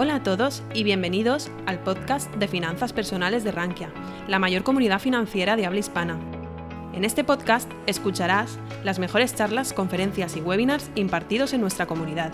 [0.00, 3.90] Hola a todos y bienvenidos al podcast de Finanzas Personales de Rankia,
[4.28, 6.20] la mayor comunidad financiera de habla hispana.
[6.94, 12.30] En este podcast escucharás las mejores charlas, conferencias y webinars impartidos en nuestra comunidad.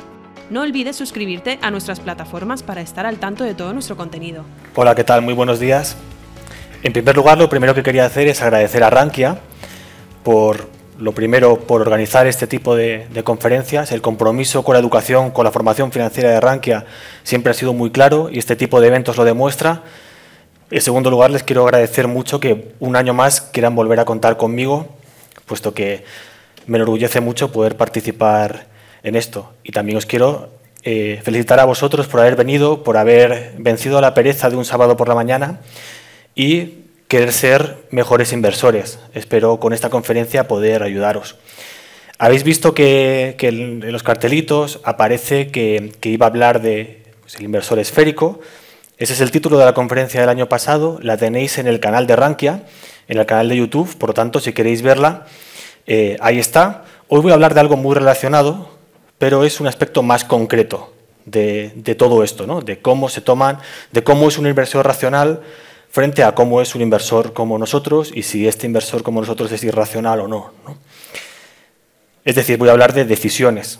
[0.51, 4.45] No olvides suscribirte a nuestras plataformas para estar al tanto de todo nuestro contenido.
[4.75, 5.23] Hola, ¿qué tal?
[5.23, 5.97] Muy buenos días.
[6.83, 9.39] En primer lugar, lo primero que quería hacer es agradecer a Rankia
[10.23, 13.93] por lo primero, por organizar este tipo de, conferencias.
[13.93, 16.87] El compromiso con la educación, con la formación financiera de Rankia
[17.23, 19.83] siempre ha sido muy claro y este tipo de eventos lo demuestra.
[20.71, 24.37] En segundo lugar, les quiero agradecer mucho que un año más quieran volver a contar
[24.37, 24.89] conmigo,
[25.47, 26.05] puesto que
[26.67, 28.67] me enorgullece mucho poder participar
[29.03, 29.53] en esto.
[29.63, 30.51] Y también os quiero
[30.83, 34.97] eh, felicitar a vosotros por haber venido, por haber vencido la pereza de un sábado
[34.97, 35.61] por la mañana
[36.35, 36.84] y
[37.15, 38.99] querer ser mejores inversores.
[39.15, 41.37] Espero con esta conferencia poder ayudaros.
[42.19, 47.79] Habéis visto que, en los cartelitos aparece que, iba a hablar de pues, el inversor
[47.79, 48.41] esférico.
[48.99, 50.99] Ese es el título de la conferencia del año pasado.
[51.03, 52.65] La tenéis en el canal de Rankia,
[53.07, 53.97] en el canal de YouTube.
[53.97, 55.25] Por lo tanto, si queréis verla,
[55.87, 56.83] eh, ahí está.
[57.07, 58.71] Hoy voy a hablar de algo muy relacionado,
[59.19, 60.93] pero es un aspecto más concreto
[61.27, 62.61] de, de todo esto, ¿no?
[62.61, 63.61] de cómo se toman,
[63.93, 65.43] de cómo es un inversor racional,
[65.95, 69.63] frente a cómo es un inversor como nosotros y si este inversor como nosotros es
[69.63, 70.51] irracional o no.
[72.25, 73.79] Es decir, voy a hablar de decisiones.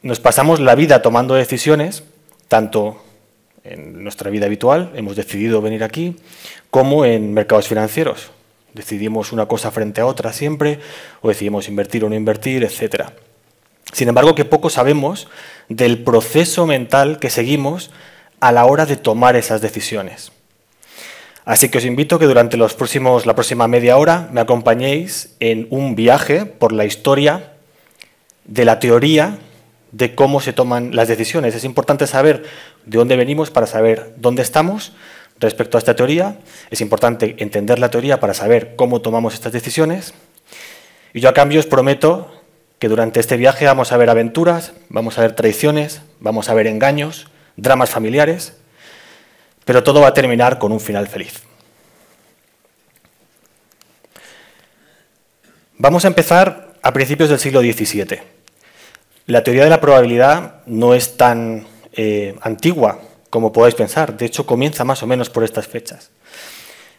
[0.00, 2.04] Nos pasamos la vida tomando decisiones,
[2.46, 3.02] tanto
[3.64, 6.14] en nuestra vida habitual, hemos decidido venir aquí,
[6.70, 8.30] como en mercados financieros.
[8.72, 10.78] Decidimos una cosa frente a otra siempre,
[11.20, 13.06] o decidimos invertir o no invertir, etc.
[13.92, 15.26] Sin embargo, que poco sabemos
[15.68, 17.90] del proceso mental que seguimos
[18.38, 20.30] a la hora de tomar esas decisiones.
[21.48, 25.34] Así que os invito a que durante los próximos, la próxima media hora me acompañéis
[25.40, 27.54] en un viaje por la historia
[28.44, 29.38] de la teoría
[29.90, 31.54] de cómo se toman las decisiones.
[31.54, 32.44] Es importante saber
[32.84, 34.92] de dónde venimos para saber dónde estamos
[35.40, 36.36] respecto a esta teoría.
[36.68, 40.12] Es importante entender la teoría para saber cómo tomamos estas decisiones.
[41.14, 42.30] Y yo a cambio os prometo
[42.78, 46.66] que durante este viaje vamos a ver aventuras, vamos a ver traiciones, vamos a ver
[46.66, 48.52] engaños, dramas familiares,
[49.68, 51.47] pero todo va a terminar con un final feliz.
[55.80, 58.18] Vamos a empezar a principios del siglo XVII.
[59.26, 63.00] La teoría de la probabilidad no es tan eh, antigua
[63.30, 66.10] como podáis pensar, de hecho comienza más o menos por estas fechas.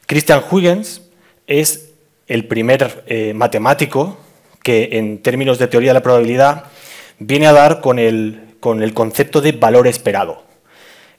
[0.05, 1.01] Christian Huygens
[1.45, 1.89] es
[2.27, 4.17] el primer eh, matemático
[4.63, 6.63] que en términos de teoría de la probabilidad
[7.17, 10.45] viene a dar con el, con el concepto de valor esperado.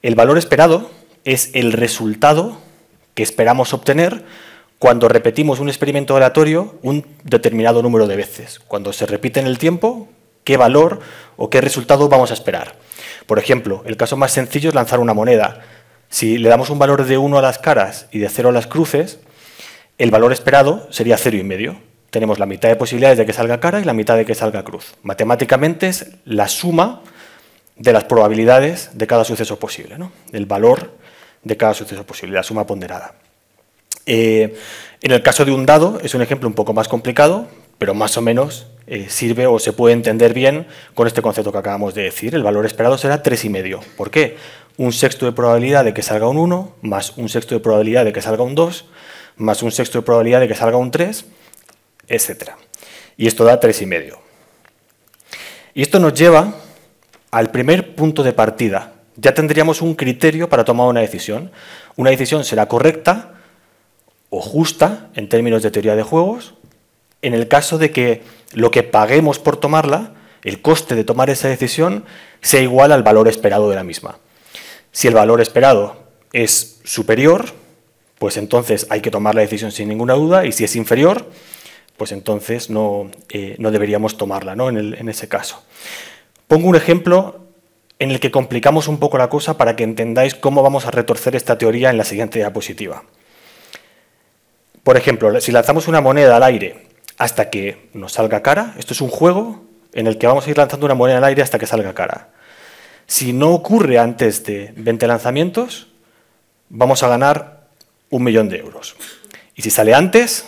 [0.00, 0.91] El valor esperado
[1.25, 2.56] es el resultado
[3.12, 4.25] que esperamos obtener
[4.80, 8.60] cuando repetimos un experimento aleatorio un determinado número de veces.
[8.60, 10.08] Cuando se repite en el tiempo,
[10.42, 11.00] qué valor
[11.36, 12.76] o qué resultado vamos a esperar.
[13.26, 15.60] Por ejemplo, el caso más sencillo es lanzar una moneda.
[16.08, 18.66] Si le damos un valor de 1 a las caras y de 0 a las
[18.66, 19.20] cruces,
[19.98, 21.41] el valor esperado sería 0,5.
[21.41, 21.76] y medio.
[22.08, 24.64] Tenemos la mitad de posibilidades de que salga cara y la mitad de que salga
[24.64, 24.94] cruz.
[25.02, 27.02] Matemáticamente es la suma
[27.76, 30.10] de las probabilidades de cada suceso posible, ¿no?
[30.32, 30.97] el valor
[31.44, 33.19] de cada suceso posible, la suma ponderada.
[34.06, 34.55] Eh,
[35.03, 38.16] en el caso de un dado es un ejemplo un poco más complicado, pero más
[38.16, 42.03] o menos eh, sirve o se puede entender bien con este concepto que acabamos de
[42.03, 42.34] decir.
[42.34, 43.81] El valor esperado será 3,5.
[43.97, 44.37] ¿Por qué?
[44.77, 48.12] Un sexto de probabilidad de que salga un 1, más un sexto de probabilidad de
[48.12, 48.84] que salga un 2,
[49.37, 51.25] más un sexto de probabilidad de que salga un 3,
[52.09, 52.50] etc.
[53.16, 54.16] Y esto da 3,5.
[55.75, 56.55] Y esto nos lleva
[57.31, 61.50] al primer punto de partida, ya tendríamos un criterio para tomar una decisión.
[61.97, 63.34] Una decisión será correcta
[64.30, 66.54] o justa en términos de teoría de juegos
[67.22, 71.48] en el caso de que lo que paguemos por tomarla, el coste de tomar esa
[71.48, 72.04] decisión,
[72.41, 74.18] sea igual al valor esperado de la misma.
[74.92, 75.96] Si el valor esperado
[76.32, 77.46] es superior,
[78.18, 81.30] pues entonces hay que tomar la decisión sin ninguna duda, y si es inferior,
[81.97, 84.68] pues entonces no, eh, deberíamos tomarla ¿no?
[84.68, 85.62] en, en ese caso.
[86.48, 87.41] Pongo un ejemplo
[87.98, 91.36] en el que complicamos un poco la cosa para que entendáis cómo vamos a retorcer
[91.36, 93.04] esta teoría en la siguiente diapositiva.
[94.82, 96.86] Por ejemplo, si lanzamos una moneda al aire
[97.18, 99.62] hasta que nos salga cara, esto es un juego
[99.92, 102.28] en el que vamos a ir lanzando una moneda al aire hasta que salga cara.
[103.06, 105.88] Si no ocurre antes de 20 lanzamientos,
[106.68, 107.66] vamos a ganar
[108.09, 108.97] un millón de euros.
[109.54, 110.47] Y si sale antes,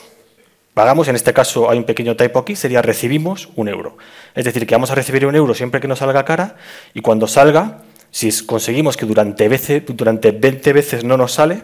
[0.73, 3.99] pagamos, en este caso hay un pequeño typo aquí, sería recibimos un euro.
[4.35, 6.56] Es decir, que vamos a recibir un euro siempre que nos salga cara
[6.94, 11.62] y cuando salga, si conseguimos que durante, durante 20 veces no nos sale,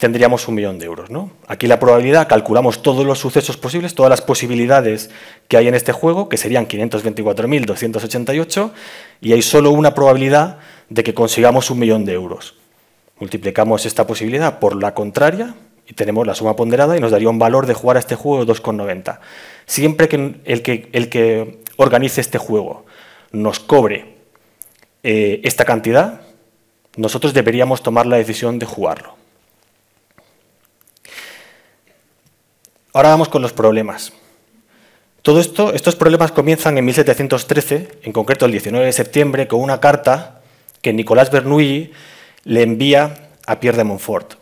[0.00, 1.10] tendríamos un millón de euros.
[1.10, 1.30] ¿no?
[1.46, 5.10] Aquí la probabilidad, calculamos todos los sucesos posibles, todas las posibilidades
[5.46, 8.70] que hay en este juego, que serían 524.288,
[9.20, 10.56] y hay solo una probabilidad
[10.88, 12.54] de que consigamos un millón de euros.
[13.20, 15.54] Multiplicamos esta posibilidad por la contraria
[15.86, 18.42] y tenemos la suma ponderada y nos daría un valor de jugar a este juego
[18.42, 19.18] de 2,90.
[19.66, 22.86] Siempre que el, que el que organice este juego
[23.32, 24.14] nos cobre
[25.02, 26.22] eh, esta cantidad,
[26.96, 29.19] nosotros deberíamos tomar la decisión de jugarlo.
[32.92, 34.12] Ahora vamos con los problemas.
[35.22, 39.78] Todo esto, estos problemas comienzan en 1713, en concreto el 19 de septiembre, con una
[39.78, 40.40] carta
[40.82, 41.92] que Nicolás Bernoulli
[42.42, 44.34] le envía a Pierre de Montfort,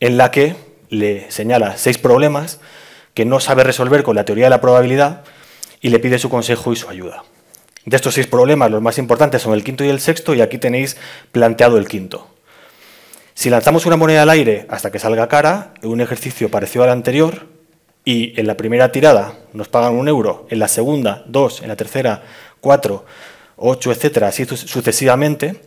[0.00, 0.54] en la que
[0.90, 2.60] le señala seis problemas
[3.14, 5.24] que no sabe resolver con la teoría de la probabilidad
[5.80, 7.24] y le pide su consejo y su ayuda.
[7.86, 10.58] De estos seis problemas, los más importantes son el quinto y el sexto, y aquí
[10.58, 10.98] tenéis
[11.32, 12.28] planteado el quinto.
[13.32, 17.57] Si lanzamos una moneda al aire hasta que salga cara, un ejercicio parecido al anterior,
[18.08, 21.76] y en la primera tirada nos pagan un euro, en la segunda dos, en la
[21.76, 22.22] tercera
[22.58, 23.04] cuatro,
[23.54, 25.60] ocho, etcétera, así sucesivamente,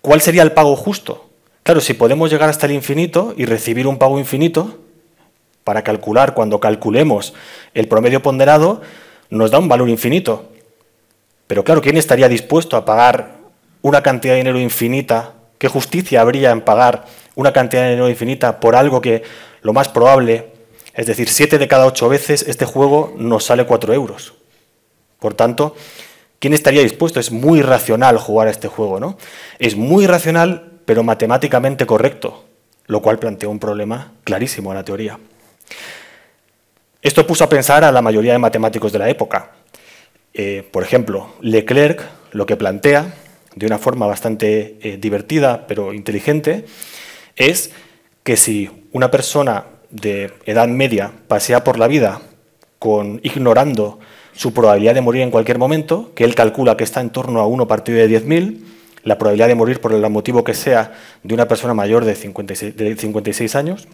[0.00, 1.28] ¿cuál sería el pago justo?
[1.64, 4.78] Claro, si podemos llegar hasta el infinito y recibir un pago infinito,
[5.62, 7.34] para calcular, cuando calculemos
[7.74, 8.80] el promedio ponderado,
[9.28, 10.48] nos da un valor infinito.
[11.48, 13.40] Pero claro, ¿quién estaría dispuesto a pagar
[13.82, 15.34] una cantidad de dinero infinita?
[15.58, 17.04] ¿Qué justicia habría en pagar
[17.34, 19.22] una cantidad de dinero infinita por algo que
[19.60, 20.56] lo más probable
[20.98, 24.34] es decir, 7 de cada 8 veces este juego nos sale 4 euros.
[25.20, 25.76] Por tanto,
[26.40, 27.20] ¿quién estaría dispuesto?
[27.20, 29.16] Es muy racional jugar a este juego, ¿no?
[29.60, 32.46] Es muy racional, pero matemáticamente correcto,
[32.86, 35.20] lo cual plantea un problema clarísimo en la teoría.
[37.00, 39.52] Esto puso a pensar a la mayoría de matemáticos de la época.
[40.34, 43.14] Eh, por ejemplo, Leclerc lo que plantea,
[43.54, 46.64] de una forma bastante eh, divertida pero inteligente,
[47.36, 47.70] es
[48.24, 52.20] que si una persona de edad media pasea por la vida
[52.78, 53.98] con, ignorando
[54.34, 57.46] su probabilidad de morir en cualquier momento, que él calcula que está en torno a
[57.46, 58.60] 1 partido de 10.000,
[59.02, 60.92] la probabilidad de morir por el motivo que sea
[61.22, 63.88] de una persona mayor de 56, de 56 años,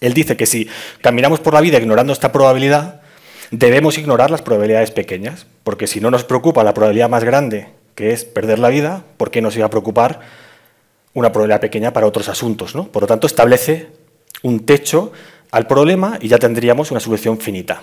[0.00, 0.68] él dice que si
[1.02, 3.02] caminamos por la vida ignorando esta probabilidad,
[3.50, 8.12] debemos ignorar las probabilidades pequeñas, porque si no nos preocupa la probabilidad más grande, que
[8.12, 10.20] es perder la vida, ¿por qué nos iba a preocupar
[11.12, 12.74] una probabilidad pequeña para otros asuntos?
[12.74, 12.86] ¿no?
[12.86, 13.88] Por lo tanto, establece
[14.42, 15.12] un techo
[15.50, 17.82] al problema y ya tendríamos una solución finita.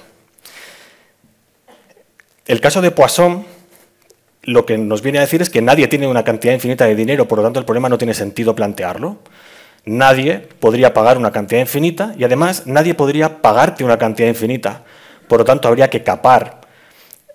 [2.45, 3.45] El caso de Poisson
[4.43, 7.27] lo que nos viene a decir es que nadie tiene una cantidad infinita de dinero,
[7.27, 9.17] por lo tanto el problema no tiene sentido plantearlo.
[9.83, 14.83] Nadie podría pagar una cantidad infinita y además nadie podría pagarte una cantidad infinita.
[15.27, 16.61] Por lo tanto habría que capar,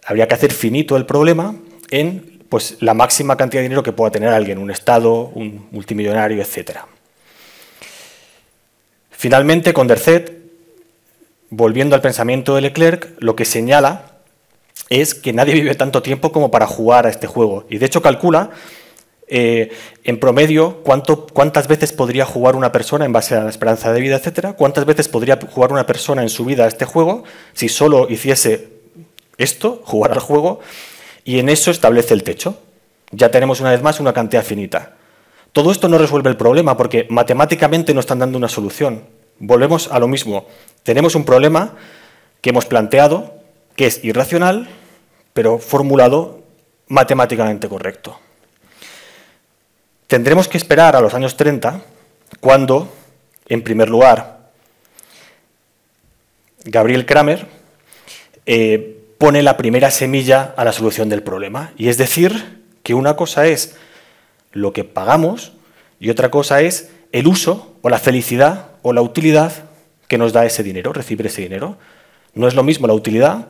[0.07, 1.55] habría que hacer finito el problema
[1.91, 6.41] en pues, la máxima cantidad de dinero que pueda tener alguien, un Estado, un multimillonario,
[6.41, 6.87] etcétera.
[9.23, 10.37] Finalmente, Condorcet,
[11.49, 14.17] volviendo al pensamiento de Leclerc, lo que señala
[14.89, 17.65] es que nadie vive tanto tiempo como para jugar a este juego.
[17.71, 18.51] Y de hecho calcula
[19.29, 19.71] eh,
[20.03, 24.17] en promedio cuántas veces podría jugar una persona en base a la esperanza de vida,
[24.17, 27.23] etcétera, cuántas veces podría jugar una persona en su vida a este juego
[27.53, 28.71] si solo hiciese
[29.39, 30.59] esto, jugar al juego,
[31.23, 32.59] y en eso establece el techo.
[33.13, 34.97] Ya tenemos una vez más una cantidad finita.
[35.53, 39.12] Todo esto no resuelve el problema porque matemáticamente no están dando una solución.
[39.39, 40.47] Volvemos a lo mismo.
[40.83, 41.77] Tenemos un problema
[42.41, 43.35] que hemos planteado,
[43.77, 44.69] que es irracional,
[45.33, 46.43] pero formulado
[46.89, 48.19] matemáticamente correcto.
[50.07, 51.81] Tendremos que esperar a los años 30,
[52.41, 52.93] cuando,
[53.49, 54.51] en primer lugar,
[56.65, 57.47] Gabriel Kramer
[58.47, 61.73] eh, pone la primera semilla a la solución del problema.
[61.77, 63.77] Y es decir, que una cosa es
[64.53, 65.53] lo que pagamos
[66.01, 69.53] y otra cosa es el uso o la felicidad o la utilidad
[70.09, 71.79] que nos da ese dinero, recibir ese dinero.
[72.35, 73.49] No es lo mismo la utilidad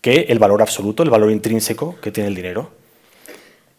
[0.00, 2.70] que el valor absoluto, el valor intrínseco que tiene el dinero.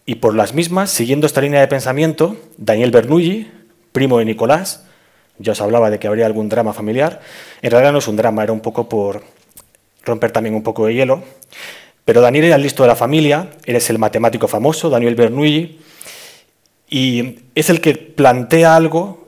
[0.05, 3.51] Y por las mismas, siguiendo esta línea de pensamiento, Daniel Bernoulli,
[3.91, 4.83] primo de Nicolás,
[5.37, 7.21] ya os hablaba de que habría algún drama familiar,
[7.61, 9.23] en realidad no es un drama, era un poco por
[10.03, 11.23] romper también un poco de hielo,
[12.05, 15.79] pero Daniel era el listo de la familia, eres el matemático famoso, Daniel Bernoulli,
[16.89, 19.20] y es el que plantea algo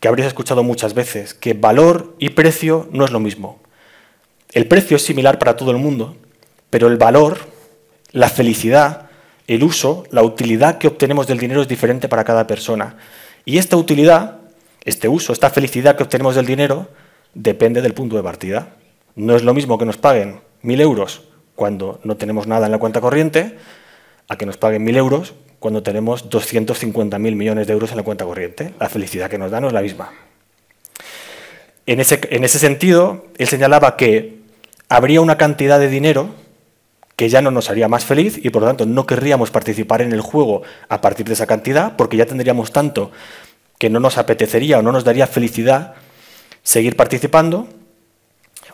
[0.00, 3.60] que habréis escuchado muchas veces, que valor y precio no es lo mismo.
[4.52, 6.16] El precio es similar para todo el mundo,
[6.70, 7.38] pero el valor,
[8.12, 9.10] la felicidad,
[9.46, 12.96] el uso, la utilidad que obtenemos del dinero es diferente para cada persona.
[13.44, 14.38] Y esta utilidad,
[14.84, 16.88] este uso, esta felicidad que obtenemos del dinero,
[17.34, 18.76] depende del punto de partida.
[19.16, 21.22] No es lo mismo que nos paguen mil euros
[21.54, 23.58] cuando no tenemos nada en la cuenta corriente,
[24.28, 28.24] a que nos paguen mil euros cuando tenemos 250.000 millones de euros en la cuenta
[28.24, 28.74] corriente.
[28.78, 30.12] La felicidad que nos da no es la misma.
[31.86, 34.38] En ese, en ese sentido, él señalaba que
[34.88, 36.30] habría una cantidad de dinero
[37.16, 40.12] que ya no nos haría más feliz y por lo tanto no querríamos participar en
[40.12, 43.10] el juego a partir de esa cantidad porque ya tendríamos tanto
[43.78, 45.94] que no nos apetecería o no nos daría felicidad
[46.62, 47.68] seguir participando.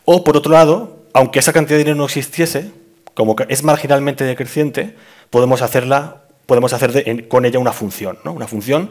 [0.04, 2.70] O por otro lado, aunque esa cantidad de dinero no existiese,
[3.14, 4.94] como es marginalmente decreciente,
[5.30, 8.32] podemos hacerla, podemos hacer con ella una función, ¿no?
[8.32, 8.90] una función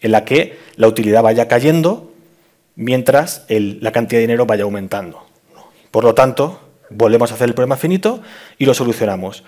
[0.00, 2.12] en la que la utilidad vaya cayendo
[2.76, 5.26] mientras la cantidad de dinero vaya aumentando.
[5.90, 8.22] Por lo tanto, volvemos a hacer el problema finito
[8.58, 9.44] y lo solucionamos.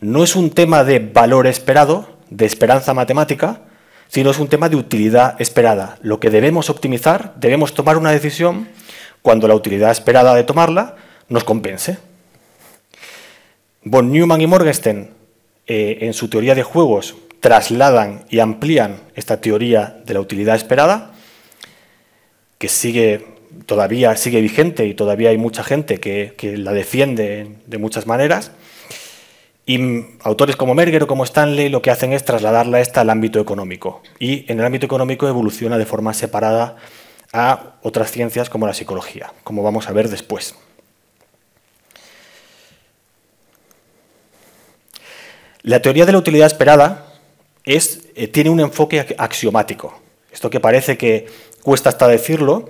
[0.00, 3.62] No es un tema de valor esperado, de esperanza matemática,
[4.08, 5.98] sino es un tema de utilidad esperada.
[6.02, 8.68] Lo que debemos optimizar, debemos tomar una decisión
[9.22, 10.96] cuando la utilidad esperada de tomarla
[11.28, 11.98] nos compense.
[13.82, 15.10] Von Neumann y Morgenstern,
[15.66, 21.12] eh, en su teoría de juegos, trasladan y amplían esta teoría de la utilidad esperada,
[22.58, 23.34] que sigue
[23.66, 28.52] todavía sigue vigente y todavía hay mucha gente que, la defiende de muchas maneras.
[29.66, 29.78] Y
[30.20, 34.02] autores como Merger o como Stanley lo que hacen es trasladarla esta al ámbito económico.
[34.18, 36.76] Y en el ámbito económico evoluciona de forma separada
[37.32, 40.54] a otras ciencias como la psicología, como vamos a ver después.
[45.64, 47.06] La teoría de la utilidad esperada
[47.64, 49.98] es, eh, tiene un enfoque axiomático.
[50.30, 51.26] Esto que parece que
[51.62, 52.68] cuesta hasta decirlo,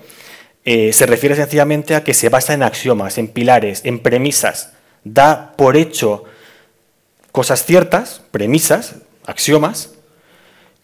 [0.64, 4.74] eh, se refiere sencillamente a que se basa en axiomas, en pilares, en premisas.
[5.02, 6.22] Da por hecho
[7.32, 8.94] cosas ciertas, premisas,
[9.26, 9.94] axiomas,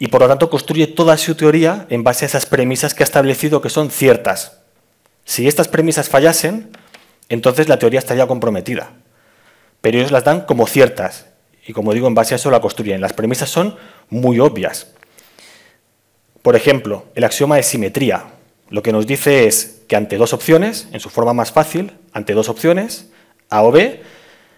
[0.00, 3.10] y por lo tanto construye toda su teoría en base a esas premisas que ha
[3.10, 4.58] establecido que son ciertas.
[5.24, 6.76] Si estas premisas fallasen,
[7.28, 8.94] entonces la teoría estaría comprometida.
[9.80, 11.29] Pero ellos las dan como ciertas,
[11.70, 13.00] y como digo, en base a eso la construyen.
[13.00, 13.76] Las premisas son
[14.08, 14.88] muy obvias.
[16.42, 18.24] Por ejemplo, el axioma de simetría.
[18.70, 22.34] Lo que nos dice es que ante dos opciones, en su forma más fácil, ante
[22.34, 23.12] dos opciones,
[23.50, 24.02] A o B,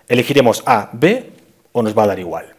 [0.09, 1.33] elegiremos A, B
[1.73, 2.55] o nos va a dar igual.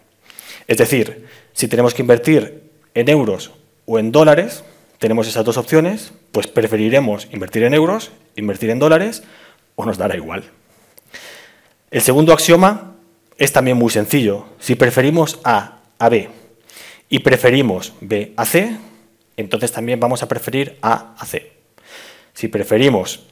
[0.68, 3.54] Es decir, si tenemos que invertir en euros
[3.88, 4.64] o en dólares,
[5.00, 9.24] tenemos esas dos opciones, pues preferiremos invertir en euros, invertir en dólares
[9.76, 10.44] o nos dará igual.
[11.90, 12.93] El segundo axioma
[13.38, 14.46] es también muy sencillo.
[14.60, 16.30] Si preferimos A a B
[17.10, 18.78] y preferimos B a C,
[19.38, 21.52] entonces también vamos a preferir A a C.
[22.34, 23.26] Si preferimos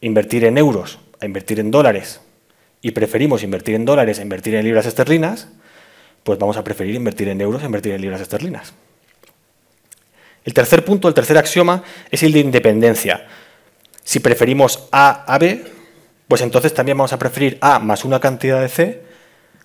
[0.00, 2.20] invertir en euros a invertir en dólares
[2.82, 5.48] y preferimos invertir en dólares a invertir en libras esterlinas,
[6.22, 8.74] pues vamos a preferir invertir en euros a invertir en libras esterlinas.
[10.44, 13.26] El tercer punto, el tercer axioma, es el de independencia.
[14.04, 15.64] Si preferimos A a B,
[16.28, 19.02] pues entonces también vamos a preferir A más una cantidad de C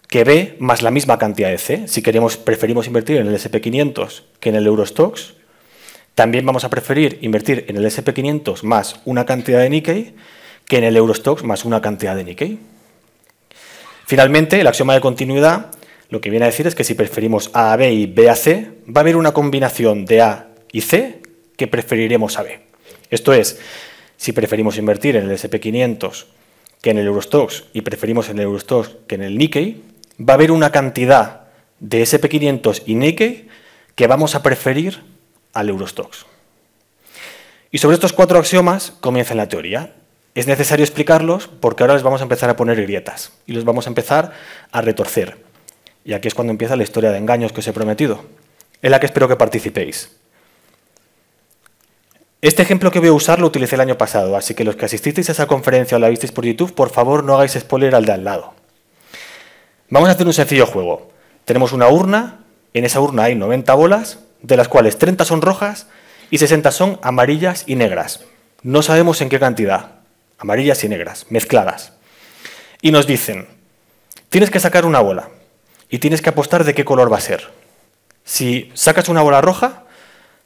[0.08, 1.88] que B más la misma cantidad de C.
[1.88, 5.36] Si queremos, preferimos invertir en el SP500 que en el Eurostox,
[6.16, 10.14] también vamos a preferir invertir en el SP500 más una cantidad de Nikkei
[10.66, 12.60] que en el Eurostox más una cantidad de Nikkei.
[14.06, 15.72] Finalmente, el axioma de continuidad
[16.10, 18.36] lo que viene a decir es que si preferimos A a B y B a
[18.36, 21.22] C, va a haber una combinación de A y C
[21.56, 22.60] que preferiremos a B.
[23.10, 23.60] Esto es,
[24.18, 26.26] si preferimos invertir en el SP500
[26.82, 29.82] que en el Eurostox y preferimos en el Eurostox que en el Nikkei,
[30.20, 31.42] va a haber una cantidad
[31.80, 33.48] de SP500 y Nikkei
[33.96, 35.04] que vamos a preferir
[35.54, 36.26] al Eurostox.
[37.72, 39.96] Y sobre estos cuatro axiomas comienza la teoría.
[40.36, 43.86] Es necesario explicarlos porque ahora les vamos a empezar a poner grietas y los vamos
[43.86, 44.34] a empezar
[44.72, 45.38] a retorcer.
[46.04, 48.24] Y aquí es cuando empieza la historia de engaños que os he prometido,
[48.82, 50.21] en la que espero que participéis.
[52.42, 54.86] Este ejemplo que voy a usar lo utilicé el año pasado, así que los que
[54.86, 58.06] asististeis a esa conferencia o la visteis por YouTube, por favor no hagáis spoiler al
[58.06, 58.56] de al lado.
[59.92, 61.12] Vamos a hacer un sencillo juego.
[61.46, 62.40] Tenemos una urna,
[62.74, 65.86] en esa urna hay 90 bolas, de las cuales 30 son rojas
[66.32, 68.22] y 60 son amarillas y negras.
[68.64, 69.92] No sabemos en qué cantidad,
[70.40, 71.94] amarillas y negras, mezcladas.
[72.82, 73.50] Y nos dicen,
[74.30, 75.30] tienes que sacar una bola
[75.92, 77.52] y tienes que apostar de qué color va a ser.
[78.24, 79.84] Si sacas una bola roja,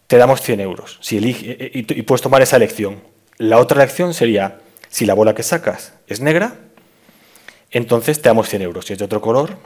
[0.08, 3.02] te damos 100 euros si elige, y, y puedes tomar esa elección.
[3.38, 4.60] La otra elección sería,
[4.90, 6.56] si la bola que sacas es negra,
[7.72, 8.86] entonces te damos 100 euros.
[8.86, 9.58] Si es de otro color,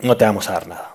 [0.00, 0.94] no te vamos a dar nada.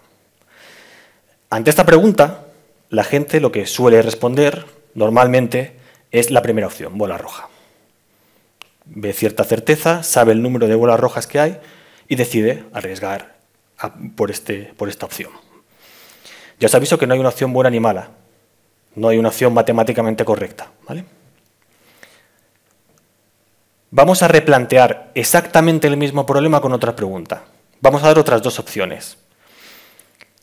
[1.50, 2.46] Ante esta pregunta,
[2.90, 4.66] la gente lo que suele responder
[4.96, 5.74] normalmente
[6.12, 7.50] es la primera opción, bola roja.
[8.86, 11.60] Ve cierta certeza, sabe el número de bolas rojas que hay
[12.08, 13.36] y decide arriesgar
[14.16, 15.32] por, este, por esta opción.
[16.60, 18.12] Ya os aviso que no hay una opción buena ni mala.
[18.96, 20.72] No hay una opción matemáticamente correcta.
[20.88, 21.06] ¿vale?
[23.92, 27.44] Vamos a replantear exactamente el mismo problema con otra pregunta.
[27.82, 29.18] Vamos a dar otras dos opciones.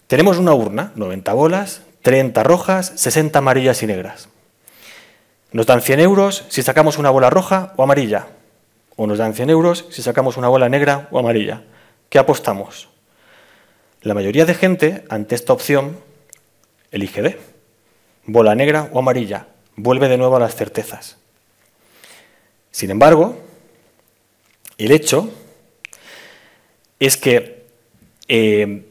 [0.07, 4.29] Tenemos una urna, 90 bolas, 30 rojas, 60 amarillas y negras.
[5.53, 8.29] Nos dan 100 euros si sacamos una bola roja o amarilla.
[8.97, 11.63] O nos dan 100 euros si sacamos una bola negra o amarilla.
[12.11, 12.89] ¿qué apostamos?
[14.03, 15.97] La mayoría de gente, ante esta opción,
[16.91, 17.39] elige D.
[18.33, 19.49] Bola negra o amarilla.
[19.75, 21.17] Vuelve de nuevo a las certezas.
[22.71, 23.37] Sin embargo,
[24.79, 25.31] el hecho
[27.01, 27.67] es que
[28.29, 28.87] eh,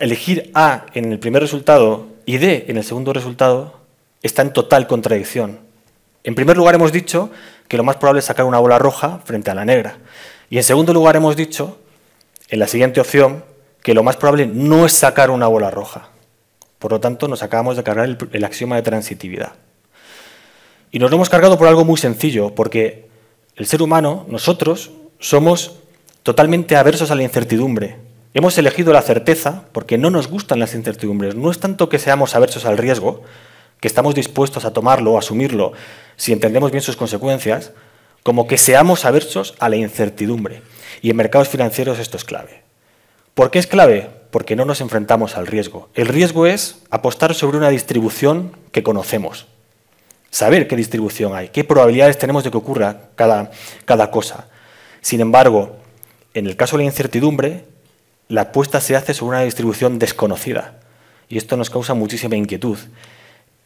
[0.00, 3.78] elegir A en el primer resultado y D en el segundo resultado
[4.22, 5.60] está en total contradicción.
[6.24, 7.30] En primer lugar hemos dicho
[7.68, 9.98] que lo más probable es sacar una bola roja frente a la negra.
[10.50, 11.78] Y en segundo lugar hemos dicho,
[12.48, 13.44] en la siguiente opción,
[13.84, 16.08] que lo más probable no es sacar una bola roja.
[16.78, 19.52] Por lo tanto, nos acabamos de cargar el, axioma de transitividad.
[20.90, 23.08] Y nos lo hemos cargado por algo muy sencillo, porque
[23.56, 25.76] el ser humano, nosotros, somos
[26.22, 27.96] totalmente aversos a la incertidumbre.
[28.34, 31.34] Hemos elegido la certeza porque no nos gustan las incertidumbres.
[31.34, 33.22] No es tanto que seamos aversos al riesgo,
[33.80, 35.72] que estamos dispuestos a tomarlo o asumirlo
[36.16, 37.72] si entendemos bien sus consecuencias,
[38.22, 40.62] como que seamos aversos a la incertidumbre.
[41.00, 42.62] Y en mercados financieros esto es clave.
[43.34, 44.10] ¿Por qué es clave?
[44.36, 45.88] Porque no nos enfrentamos al riesgo.
[45.94, 49.46] El riesgo es apostar sobre una distribución que conocemos.
[50.28, 53.50] Saber qué distribución hay, qué probabilidades tenemos de que ocurra cada,
[53.86, 54.48] cada cosa.
[55.00, 55.78] Sin embargo,
[56.34, 57.64] en el caso de la incertidumbre,
[58.28, 60.80] la apuesta se hace sobre una distribución desconocida.
[61.30, 62.76] Y esto nos causa muchísima inquietud.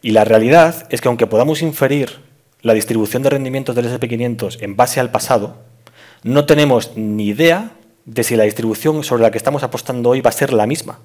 [0.01, 2.19] Y la realidad es que aunque podamos inferir
[2.61, 5.57] la distribución de rendimientos del SP500 en base al pasado,
[6.23, 7.71] no tenemos ni idea
[8.05, 10.99] de si la distribución sobre la que estamos apostando hoy va a ser la misma.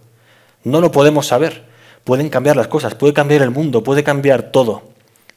[0.64, 1.64] No lo podemos saber.
[2.04, 4.82] Pueden cambiar las cosas, puede cambiar el mundo, puede cambiar todo.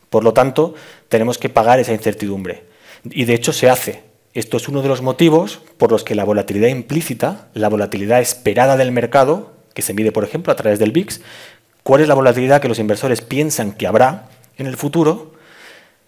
[0.10, 0.76] Por lo tanto,
[1.08, 2.64] tenemos que pagar esa incertidumbre.
[3.04, 4.04] Y de hecho se hace.
[4.34, 8.78] Esto es uno de los motivos por los que la volatilidad implícita, la volatilidad esperada
[8.78, 11.22] del mercado, que se mide, por ejemplo, a través del VIX,
[11.84, 15.34] cuál es la volatilidad que los inversores piensan que habrá en el futuro,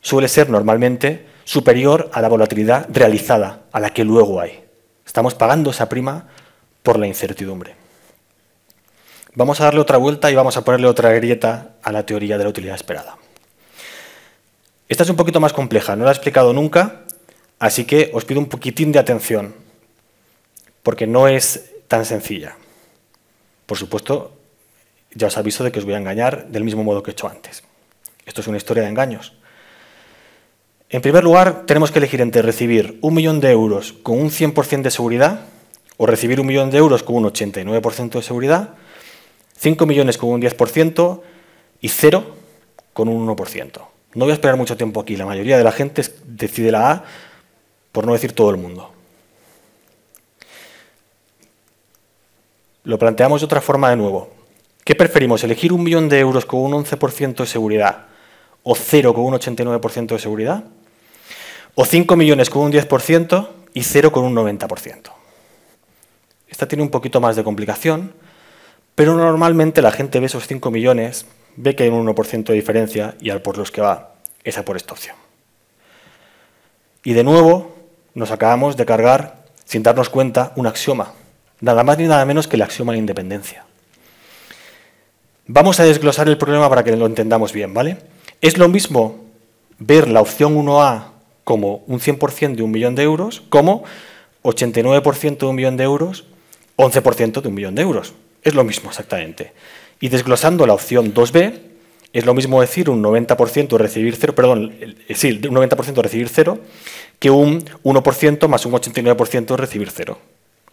[0.01, 4.63] suele ser normalmente superior a la volatilidad realizada, a la que luego hay.
[5.11, 6.29] Estamos pagando esa prima
[6.83, 7.75] por la incertidumbre.
[9.35, 12.45] Vamos a darle otra vuelta y vamos a ponerle otra grieta a la teoría de
[12.45, 13.17] la utilidad esperada.
[14.87, 17.01] Esta es un poquito más compleja, no la he explicado nunca,
[17.59, 19.53] así que os pido un poquitín de atención,
[20.81, 22.55] porque no es tan sencilla.
[23.65, 24.31] Por supuesto,
[25.13, 27.27] ya os aviso de que os voy a engañar del mismo modo que he hecho
[27.27, 27.63] antes.
[28.25, 29.33] Esto es una historia de engaños.
[30.93, 34.81] En primer lugar, tenemos que elegir entre recibir un millón de euros con un 100%
[34.81, 35.45] de seguridad
[35.95, 38.71] o recibir un millón de euros con un 89% de seguridad,
[39.57, 41.21] 5 millones con un 10%
[41.79, 42.35] y 0
[42.91, 43.71] con un 1%.
[44.15, 45.15] No voy a esperar mucho tiempo aquí.
[45.15, 47.05] La mayoría de la gente decide la A,
[47.93, 48.91] por no decir todo el mundo.
[52.83, 54.29] Lo planteamos de otra forma de nuevo.
[54.83, 55.41] ¿Qué preferimos?
[55.45, 58.07] ¿Elegir un millón de euros con un 11% de seguridad
[58.63, 60.65] o cero con un 89% de seguridad?
[61.75, 65.11] ¿O 5 millones con un 10% y cero con un 90%?
[66.49, 68.13] Esta tiene un poquito más de complicación,
[68.95, 73.15] pero normalmente la gente ve esos 5 millones, ve que hay un 1% de diferencia
[73.21, 75.15] y al por los que va es a por esta opción.
[77.03, 77.75] Y de nuevo
[78.13, 81.13] nos acabamos de cargar, sin darnos cuenta, un axioma,
[81.61, 83.65] nada más ni nada menos que el axioma de independencia.
[85.47, 87.97] Vamos a desglosar el problema para que lo entendamos bien, ¿vale?
[88.41, 89.23] Es lo mismo
[89.79, 91.05] ver la opción 1A
[91.43, 93.83] como un 100% de un millón de euros, como
[94.43, 96.25] 89% de un millón de euros,
[96.77, 98.13] 11% de un millón de euros.
[98.43, 99.53] Es lo mismo exactamente.
[99.99, 101.59] Y desglosando la opción 2B,
[102.13, 104.73] es lo mismo decir un 90% recibir cero, perdón,
[105.13, 106.59] sí, un 90% recibir cero,
[107.19, 110.17] que un 1% más un 89% recibir cero.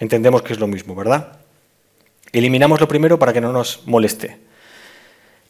[0.00, 1.38] Entendemos que es lo mismo, ¿verdad?
[2.32, 4.38] Eliminamos lo primero para que no nos moleste.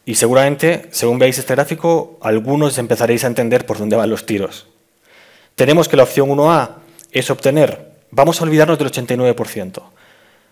[0.05, 4.67] Y seguramente, según veáis este gráfico, algunos empezaréis a entender por dónde van los tiros.
[5.59, 6.69] Tenemos que la opción 1A
[7.11, 9.81] es obtener, vamos a olvidarnos del 89%.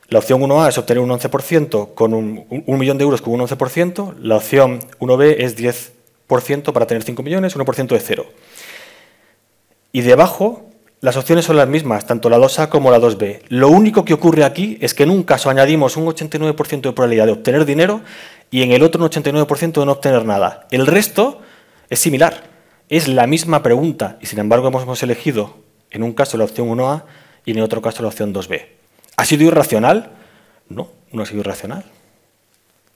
[0.09, 4.15] La opción 1A es obtener un 11% con un, millón de euros con un 11%.
[4.19, 8.25] La opción 1B es 10% para tener 5 millones, 1% de cero.
[9.93, 10.65] Y debajo
[10.99, 13.43] las opciones son las mismas, tanto la 2A como la 2B.
[13.47, 17.27] Lo único que ocurre aquí es que en un caso añadimos un 89% de probabilidad
[17.27, 18.01] de obtener dinero
[18.51, 20.67] y en el otro un 89% de no obtener nada.
[20.69, 21.39] El resto
[21.89, 22.56] es similar,
[22.89, 25.55] es la misma pregunta y sin embargo hemos elegido
[25.91, 27.03] en un caso la opción 1A
[27.45, 28.65] y en otro caso la opción 2B.
[29.17, 30.11] ¿Ha sido irracional?
[30.69, 31.85] No, no ha sido irracional.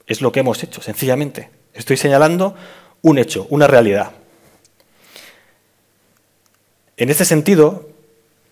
[0.08, 1.50] Es lo que hemos hecho, sencillamente.
[1.74, 2.56] Estoy señalando
[3.02, 4.12] un hecho, una realidad.
[6.98, 7.90] En este sentido,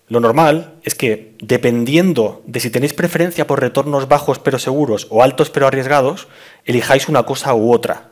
[0.08, 5.22] lo normal es que, dependiendo de si tenéis preferencia por retornos bajos pero seguros o
[5.22, 6.26] altos pero arriesgados,
[6.64, 8.09] elijáis una cosa u otra.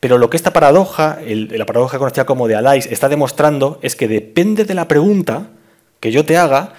[0.00, 4.08] Pero lo que esta paradoja, la paradoja conocida como de Alais, está demostrando es que
[4.08, 5.48] depende de la pregunta
[6.00, 6.72] que yo te haga,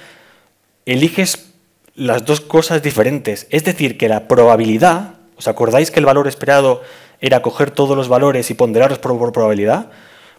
[0.88, 1.52] eliges
[1.96, 3.46] las dos cosas diferentes.
[3.52, 6.82] Es decir, que la probabilidad, ¿os acordáis que el valor esperado
[7.20, 9.92] era coger todos los valores y ponderarlos por, probabilidad?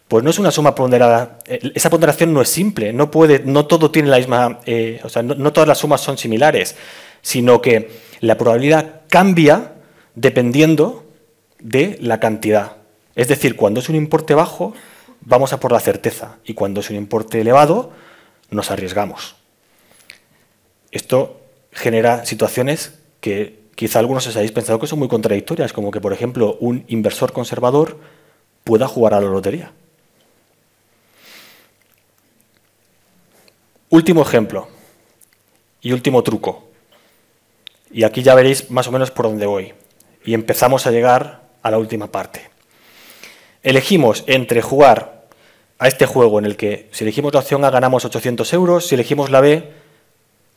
[0.08, 1.38] Pues no es una suma ponderada.
[1.46, 5.22] Esa ponderación no es simple, no, puede, no todo tiene la misma, eh, o sea,
[5.22, 6.74] no todas las sumas son similares,
[7.22, 7.90] sino que
[8.20, 9.74] la probabilidad cambia
[10.16, 11.01] dependiendo
[11.62, 12.76] de la cantidad.
[13.14, 14.74] Es decir, cuando es un importe bajo,
[15.20, 17.92] vamos a por la certeza, y cuando es un importe elevado,
[18.50, 19.36] nos arriesgamos.
[20.90, 21.40] Esto
[21.72, 26.12] genera situaciones que quizá algunos os hayáis pensado que son muy contradictorias, como que, por
[26.12, 27.98] ejemplo, un inversor conservador
[28.64, 29.72] pueda jugar a la lotería.
[33.88, 34.68] Último ejemplo
[35.80, 36.68] y último truco.
[37.90, 39.74] Y aquí ya veréis más o menos por dónde voy.
[40.24, 42.50] Y empezamos a llegar a la última parte.
[43.62, 45.22] Elegimos entre jugar
[45.78, 48.94] a este juego en el que si elegimos la opción A ganamos 800 euros, si
[48.94, 49.72] elegimos la B,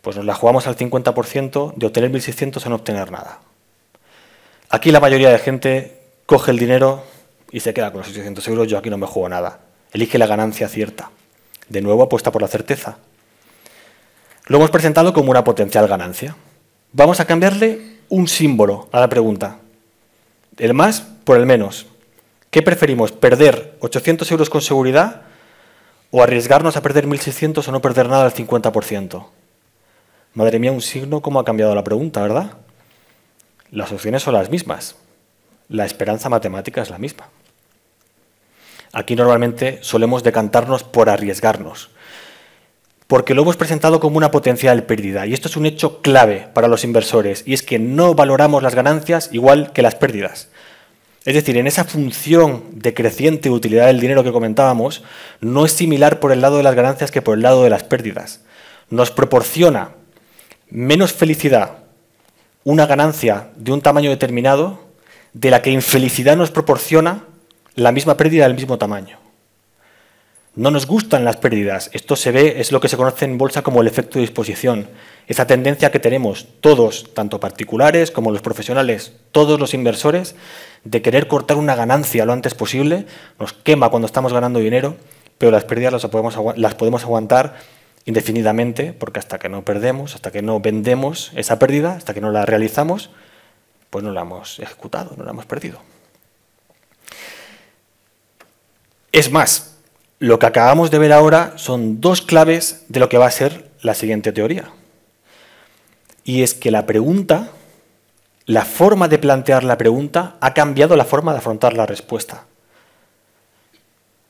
[0.01, 3.39] pues nos la jugamos al 50% de obtener 1.600 a no obtener nada.
[4.69, 7.03] Aquí la mayoría de gente coge el dinero
[7.51, 9.61] y se queda con los 800 euros, yo aquí no me juego nada.
[9.93, 11.09] Elige la ganancia cierta.
[11.69, 12.97] De nuevo apuesta por la certeza.
[14.47, 16.35] Lo hemos presentado como una potencial ganancia.
[16.91, 19.57] Vamos a cambiarle un símbolo a la pregunta.
[20.57, 21.87] El más por el menos.
[22.49, 23.11] ¿Qué preferimos?
[23.11, 25.23] ¿Perder 800 euros con seguridad
[26.11, 29.27] o arriesgarnos a perder 1.600 o no perder nada al 50%?
[30.33, 32.53] Madre mía, un signo, ¿cómo ha cambiado la pregunta, verdad?
[33.71, 34.95] Las opciones son las mismas.
[35.67, 37.29] La esperanza matemática es la misma.
[38.93, 41.89] Aquí normalmente solemos decantarnos por arriesgarnos
[43.07, 45.25] porque lo hemos presentado como una potencial pérdida.
[45.25, 48.75] Y esto es un hecho clave para los inversores, y es que no valoramos las
[48.75, 50.49] ganancias igual que las pérdidas.
[51.25, 55.03] Es decir, en esa función de creciente utilidad del dinero que comentábamos,
[55.41, 57.83] no es similar por el lado de las ganancias que por el lado de las
[57.83, 58.41] pérdidas.
[58.89, 59.89] Nos proporciona
[60.69, 61.77] menos felicidad
[62.63, 64.79] una ganancia de un tamaño determinado
[65.33, 67.23] de la que infelicidad nos proporciona
[67.75, 69.24] la misma pérdida del mismo tamaño.
[70.55, 71.89] No nos gustan las pérdidas.
[71.91, 74.87] Esto se ve, es lo que se conoce en bolsa como el efecto de disposición.
[75.27, 80.35] Esa tendencia que tenemos todos, tanto particulares como los profesionales, todos los inversores,
[80.85, 83.05] de querer cortar una ganancia lo antes posible,
[83.37, 84.95] nos quema cuando estamos ganando dinero,
[85.37, 87.57] pero las pérdidas las podemos, las podemos aguantar
[88.05, 92.31] indefinidamente, porque hasta que no perdemos, hasta que no vendemos esa pérdida, hasta que no
[92.31, 93.09] la realizamos,
[93.89, 95.79] pues no la hemos ejecutado, no la hemos perdido.
[99.11, 99.74] Es más,
[100.25, 103.69] lo que acabamos de ver ahora son dos claves de lo que va a ser
[103.83, 104.71] la siguiente teoría.
[106.23, 107.51] Y es que la pregunta,
[108.47, 112.45] la forma de plantear la pregunta, ha cambiado la forma de afrontar la respuesta.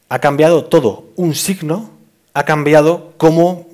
[0.09, 1.05] Ha cambiado todo.
[1.15, 1.91] Un signo
[2.33, 3.69] ha cambiado cómo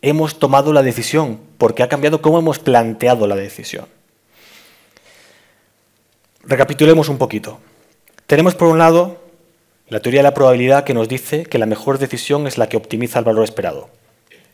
[0.00, 3.86] hemos tomado la decisión, porque ha cambiado cómo hemos planteado la decisión.
[6.44, 7.58] Recapitulemos un poquito.
[8.28, 9.23] Tenemos por un lado
[9.88, 12.76] la teoría de la probabilidad que nos dice que la mejor decisión es la que
[12.76, 13.90] optimiza el valor esperado.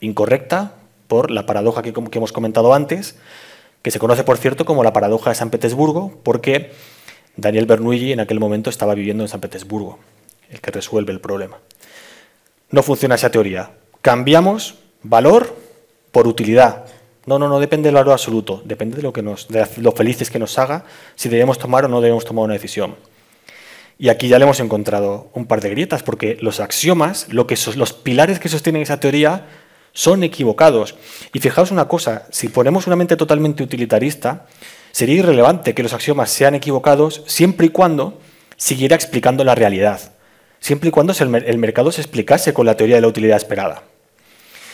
[0.00, 0.74] Incorrecta
[1.06, 3.16] por la paradoja que, hemos comentado antes,
[3.82, 6.72] que se conoce, por cierto, como la paradoja de San Petersburgo, porque
[7.36, 9.98] Daniel Bernoulli en aquel momento estaba viviendo en San Petersburgo,
[10.50, 11.58] el que resuelve el problema.
[12.70, 13.70] No funciona esa teoría.
[14.02, 15.54] Cambiamos valor
[16.10, 16.86] por utilidad.
[17.26, 20.30] No, no, no depende del valor absoluto, depende de lo, que nos, de lo felices
[20.30, 22.96] que nos haga, si debemos tomar o no debemos tomar una decisión.
[24.00, 28.38] Y aquí ya le hemos encontrado un par de grietas, porque los axiomas, los pilares
[28.40, 29.46] que sostienen esa teoría,
[29.92, 30.94] son equivocados.
[31.34, 34.46] Y fijaos una cosa, si ponemos una mente totalmente utilitarista,
[34.90, 38.18] sería irrelevante que los axiomas sean equivocados siempre y cuando
[38.56, 40.00] siguiera explicando la realidad,
[40.60, 43.82] siempre y cuando el mercado se explicase con la teoría de la utilidad esperada.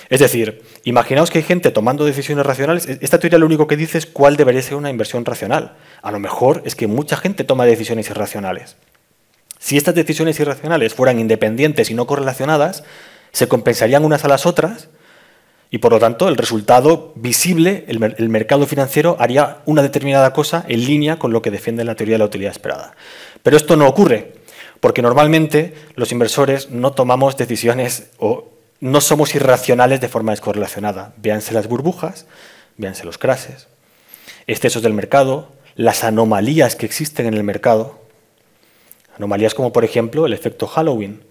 [0.09, 2.87] Es decir, imaginaos que hay gente tomando decisiones racionales.
[2.87, 5.77] E-, esta teoría lo único que dice es cuál debería ser una inversión racional.
[6.01, 8.77] A lo mejor es que mucha gente toma decisiones irracionales.
[9.67, 12.85] Si estas decisiones irracionales fueran independientes y no correlacionadas,
[13.33, 14.91] se compensarían unas a las otras
[15.73, 20.85] y por lo tanto el resultado visible, el, mercado financiero haría una determinada cosa en
[20.85, 22.95] línea con lo que defiende la teoría de la utilidad esperada.
[23.43, 24.35] Pero esto no ocurre,
[24.79, 31.13] porque normalmente los inversores no tomamos decisiones o no somos irracionales de forma descorrelacionada.
[31.17, 32.27] Véanse las burbujas,
[32.77, 33.67] véanse los crases,
[34.47, 38.06] excesos del mercado, las anomalías que existen en el mercado,
[39.17, 41.23] Anomalías como, por ejemplo, el efecto Halloween,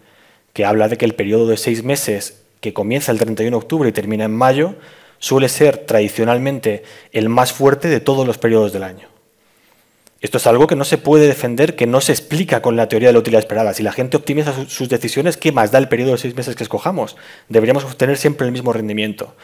[0.53, 3.89] que habla de que el periodo de seis meses que comienza el 31 de octubre
[3.89, 4.75] y termina en mayo
[5.19, 9.07] suele ser tradicionalmente el más fuerte de todos los periodos del año.
[10.21, 13.09] Esto es algo que no se puede defender, que no se explica con la teoría
[13.09, 13.73] de la utilidad esperada.
[13.73, 16.63] Si la gente optimiza sus decisiones, ¿qué más da el periodo de seis meses que
[16.63, 17.15] escojamos?
[17.49, 19.35] Deberíamos obtener siempre el mismo rendimiento.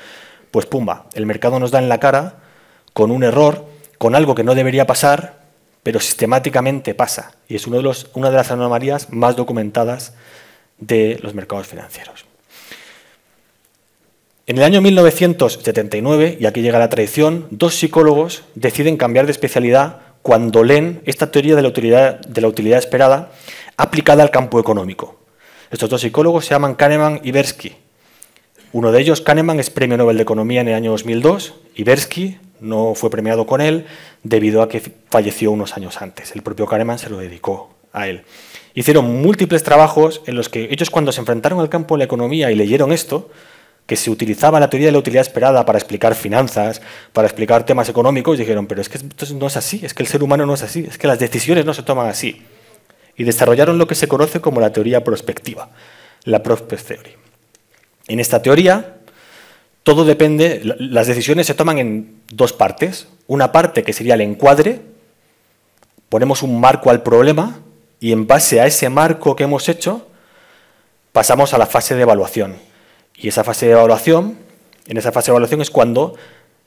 [0.49, 2.39] pues pumba, el mercado nos da en la cara
[2.93, 3.65] con un error,
[3.97, 5.40] con algo que no debería pasar,
[5.83, 7.33] pero sistemáticamente pasa.
[7.47, 7.77] Y es una
[8.29, 10.13] de las anomalías más documentadas
[10.77, 12.25] de los mercados financieros.
[14.47, 19.99] En el año 1979, y aquí llega la tradición, dos psicólogos deciden cambiar de especialidad
[20.23, 23.31] cuando leen esta teoría de la utilidad, esperada
[23.77, 25.19] aplicada al campo económico.
[25.71, 27.75] Estos dos psicólogos se llaman Kahneman y Bersky.
[28.73, 32.37] Uno de ellos, Kahneman, es premio Nobel de Economía en el año 2002 y Bersky
[32.61, 33.85] no fue premiado con él
[34.23, 36.33] debido a que falleció unos años antes.
[36.35, 38.23] El propio Kahneman se lo dedicó a él.
[38.73, 42.51] Hicieron múltiples trabajos en los que ellos cuando se enfrentaron al campo de la economía
[42.51, 43.29] y leyeron esto,
[43.85, 47.89] que se utilizaba la teoría de la utilidad esperada para explicar finanzas, para explicar temas
[47.89, 50.53] económicos, dijeron, pero es que esto no es así, es que el ser humano no
[50.53, 52.41] es así, es que las decisiones no se toman así.
[53.17, 55.71] Y desarrollaron lo que se conoce como la teoría prospectiva,
[56.23, 57.11] la prospect theory.
[58.07, 59.00] En esta teoría,
[59.83, 63.07] todo depende, las decisiones se toman en dos partes.
[63.27, 64.81] Una parte que sería el encuadre,
[66.09, 67.59] ponemos un marco al problema
[67.99, 70.07] y en base a ese marco que hemos hecho,
[71.11, 72.57] pasamos a la fase de evaluación.
[73.15, 74.37] Y esa fase de evaluación,
[74.87, 76.15] en esa fase de evaluación es cuando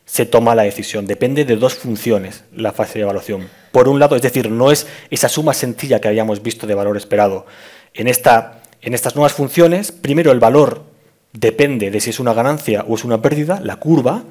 [0.06, 1.06] se toma la decisión.
[1.06, 3.48] Depende de dos funciones la fase de evaluación.
[3.72, 6.96] Por un lado, es decir, no es esa suma sencilla que habíamos visto de valor
[6.96, 7.46] esperado.
[7.94, 10.93] En, esta, en estas nuevas funciones, primero el valor
[11.34, 14.24] depende de si es una ganancia o es una pérdida, la curva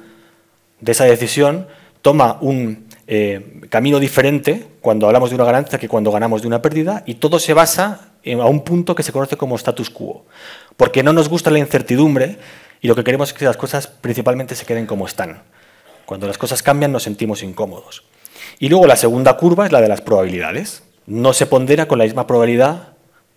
[0.80, 1.68] de esa decisión
[2.02, 6.60] toma un eh, camino diferente cuando hablamos de una ganancia que cuando ganamos de una
[6.60, 10.24] pérdida y todo se basa en, a un punto que se conoce como status quo,
[10.76, 12.38] porque no nos gusta la incertidumbre
[12.80, 15.42] y lo que queremos es que las cosas principalmente se queden como están.
[16.04, 18.04] Cuando las cosas cambian nos sentimos incómodos.
[18.58, 20.82] Y luego la segunda curva es la de las probabilidades.
[21.06, 22.88] No se pondera con la misma probabilidad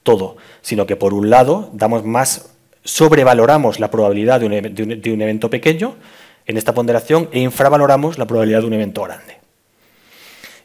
[0.04, 2.50] todo, sino que por un lado damos más,
[2.88, 5.98] sobrevaloramos la probabilidad de un, evento pequeño
[6.46, 9.40] en esta ponderación e infravaloramos la probabilidad de un evento grande.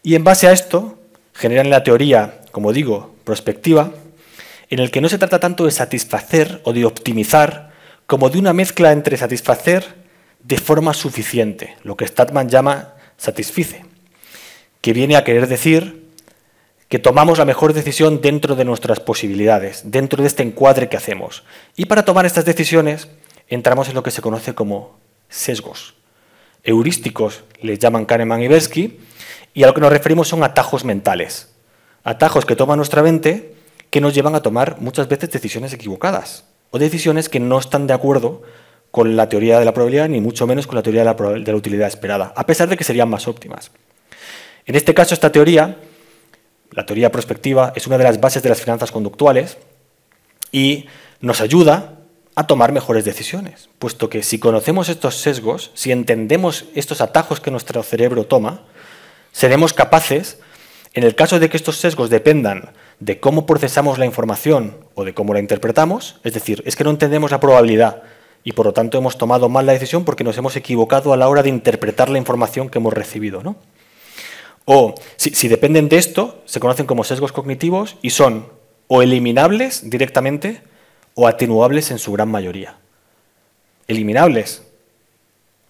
[0.05, 1.01] Y en base a esto
[1.33, 3.91] generan la teoría, como digo, prospectiva,
[4.71, 7.73] en el que no se trata tanto de satisfacer o de optimizar
[8.07, 9.85] como de una mezcla entre satisfacer
[10.45, 13.85] de forma suficiente, lo que Statman llama satisfice,
[14.81, 16.02] que viene a querer decir
[16.93, 21.43] que tomamos la mejor decisión dentro de nuestras posibilidades, dentro de este encuadre que hacemos.
[21.75, 23.09] Y para tomar estas decisiones
[23.49, 24.99] entramos en lo que se conoce como
[25.31, 25.95] sesgos.
[26.63, 29.01] Heurísticos les llaman Kahneman y Bersky,
[29.55, 31.55] y a lo que nos referimos son atajos mentales.
[32.05, 33.55] Atajos que toma nuestra mente
[33.89, 37.95] que nos llevan a tomar muchas veces decisiones equivocadas o decisiones que no están de
[37.95, 38.43] acuerdo
[38.91, 41.53] con la teoría de la probabilidad ni mucho menos con la teoría de la, de
[41.53, 43.71] la utilidad esperada, a pesar de que serían más óptimas.
[44.67, 45.79] En este caso, esta teoría,
[46.73, 49.59] la teoría prospectiva, es una de las bases de las finanzas conductuales
[50.51, 50.87] y
[51.21, 51.99] nos ayuda
[52.35, 57.51] a tomar mejores decisiones, puesto que si conocemos estos sesgos, si entendemos estos atajos que
[57.51, 58.63] nuestro cerebro toma,
[59.33, 60.39] seremos capaces,
[60.95, 65.15] en el caso de que estos sesgos dependan de cómo procesamos la información o de
[65.15, 68.03] cómo la interpretamos, es decir, es que no entendemos la probabilidad
[68.45, 71.29] y por lo tanto hemos tomado mal la decisión porque nos hemos equivocado a la
[71.29, 73.43] hora de interpretar la información que hemos recibido.
[73.43, 73.57] ¿no?
[74.65, 78.49] O si, dependen de esto, se conocen como sesgos cognitivos y son
[78.87, 80.63] o eliminables directamente
[81.15, 82.79] o atenuables en su gran mayoría.
[83.89, 84.63] Eliminables.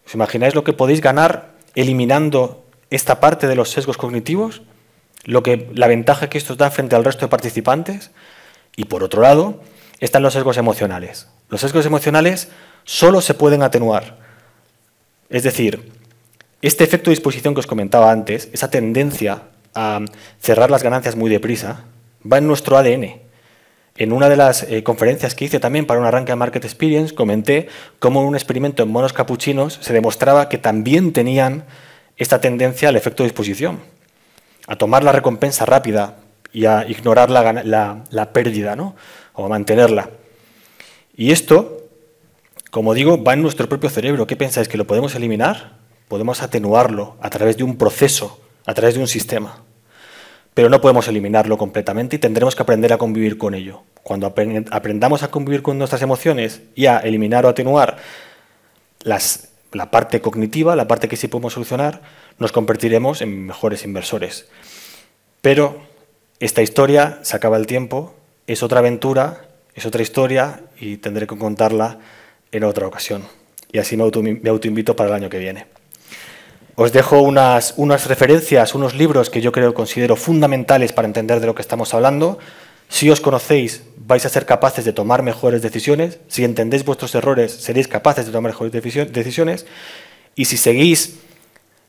[0.06, 4.62] ¿Os imagináis lo que podéis ganar eliminando esta parte de los sesgos cognitivos?
[5.24, 8.10] Lo que, la ventaja que esto da frente al resto de participantes.
[8.76, 9.60] Y por otro lado,
[10.00, 11.28] están los sesgos emocionales.
[11.48, 12.48] Los sesgos emocionales
[12.84, 14.18] solo se pueden atenuar.
[15.30, 15.92] Es decir,
[16.62, 19.42] este efecto de disposición que os comentaba antes, esa tendencia
[19.74, 20.00] a
[20.40, 21.84] cerrar las ganancias muy deprisa,
[22.30, 23.20] va en nuestro ADN.
[23.96, 27.14] En una de las eh, conferencias que hice también para un arranque de Market Experience,
[27.14, 31.64] comenté cómo en un experimento en monos capuchinos se demostraba que también tenían
[32.16, 33.80] esta tendencia al efecto de disposición,
[34.66, 36.16] a tomar la recompensa rápida
[36.52, 38.94] y a ignorar la, la pérdida, ¿no?
[39.34, 40.10] o a mantenerla.
[41.16, 41.88] Y esto,
[42.70, 44.26] como digo, va en nuestro propio cerebro.
[44.26, 44.68] ¿Qué pensáis?
[44.68, 45.81] ¿Que lo podemos eliminar?
[46.12, 49.62] Podemos atenuarlo a través de un proceso, a través de un sistema
[50.54, 53.84] pero no podemos eliminarlo completamente y tendremos que aprender a convivir con ello.
[54.02, 57.96] Cuando aprendamos a convivir con nuestras emociones y a eliminar o atenuar
[59.04, 62.02] la parte cognitiva, la parte que sí podemos solucionar,
[62.38, 64.46] nos convertiremos en mejores inversores.
[65.40, 65.80] Pero
[66.38, 68.14] esta historia se acaba el tiempo,
[68.46, 71.98] es otra aventura, es otra historia y tendré que contarla
[72.50, 73.22] en otra ocasión.
[73.72, 75.81] Y así me, autoinvito para el año que viene.
[76.74, 81.46] Os dejo unas, unas referencias, unos libros que yo creo considero fundamentales para entender de
[81.46, 82.38] lo que estamos hablando.
[82.88, 86.18] Si os conocéis, vais a ser capaces de tomar mejores decisiones.
[86.28, 89.66] Si entendéis vuestros errores, seréis capaces de tomar mejores decisiones.
[90.34, 91.18] Y si seguís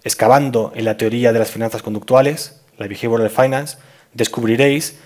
[0.03, 3.77] excavando en la teoría de las finanzas conductuales, la behavioral finance,
[4.13, 4.97] descubriréis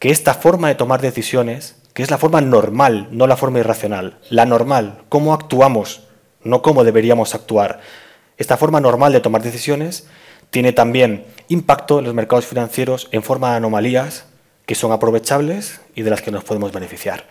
[0.00, 4.18] que esta forma de tomar decisiones, que es la forma normal, no la forma irracional,
[4.30, 6.08] la normal, cómo actuamos,
[6.42, 7.80] no cómo deberíamos actuar,
[8.42, 10.06] esta forma normal de tomar decisiones
[10.50, 14.26] tiene también impacto en los mercados financieros en forma de anomalías
[14.66, 17.24] que son aprovechables y de las que nos podemos beneficiar.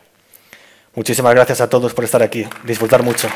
[0.95, 2.45] Muchísimas gracias a todos por estar aquí.
[2.65, 3.29] Disfrutar mucho.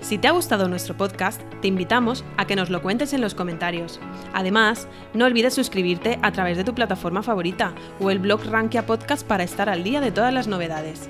[0.00, 3.34] Si te ha gustado nuestro podcast, te invitamos a que nos lo cuentes en los
[3.34, 4.00] comentarios.
[4.34, 9.26] Además, no olvides suscribirte a través de tu plataforma favorita o el blog Rankia Podcast
[9.26, 11.08] para estar al día de todas las novedades.